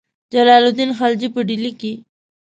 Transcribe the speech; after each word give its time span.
جلال 0.33 0.63
الدین 0.69 0.89
خلجي 0.99 1.27
په 1.35 1.39
ډهلي 1.47 1.71
کې. 1.79 1.93